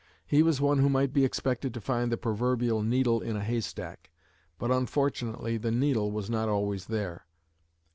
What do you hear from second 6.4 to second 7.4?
always there.